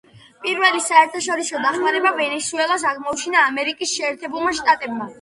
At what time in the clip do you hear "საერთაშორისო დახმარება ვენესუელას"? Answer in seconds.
0.85-2.89